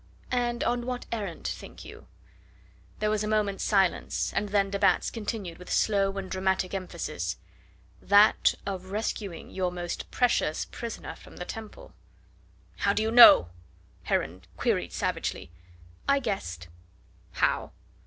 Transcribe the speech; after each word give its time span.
"And 0.31 0.63
on 0.63 0.87
what 0.87 1.05
errand, 1.11 1.45
think 1.47 1.85
you?" 1.85 2.07
There 2.97 3.11
was 3.11 3.23
a 3.23 3.27
moment's 3.27 3.63
silence, 3.63 4.33
and 4.33 4.49
then 4.49 4.71
de 4.71 4.79
Batz 4.79 5.11
continued 5.11 5.59
with 5.59 5.71
slow 5.71 6.17
and 6.17 6.31
dramatic 6.31 6.73
emphasis: 6.73 7.37
"That 8.01 8.55
of 8.65 8.85
rescuing 8.89 9.51
your 9.51 9.71
most 9.71 10.09
precious 10.09 10.65
prisoner 10.65 11.15
from 11.15 11.37
the 11.37 11.45
Temple." 11.45 11.93
"How 12.77 12.93
do 12.93 13.03
you 13.03 13.11
know?" 13.11 13.49
Heron 14.05 14.41
queried 14.57 14.91
savagely. 14.91 15.51
"I 16.09 16.17
guessed." 16.17 16.67
"How?" 17.33 17.71